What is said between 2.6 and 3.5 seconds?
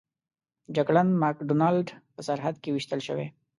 کې ویشتل شوی و.